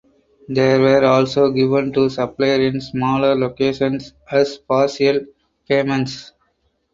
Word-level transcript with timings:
They 0.49 0.79
were 0.79 1.05
also 1.05 1.51
given 1.51 1.93
to 1.93 2.09
suppliers 2.09 2.73
in 2.73 2.81
smaller 2.81 3.35
locations 3.35 4.15
as 4.31 4.57
partial 4.57 5.19
payments. 5.69 6.33